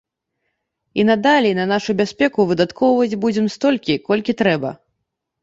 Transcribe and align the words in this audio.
І 1.03 1.03
надалей 1.09 1.53
на 1.59 1.65
нашу 1.73 1.91
бяспеку 1.99 2.47
выдаткоўваць 2.53 3.19
будзем 3.27 3.53
столькі, 3.59 4.01
колькі 4.11 4.39
трэба. 4.43 4.75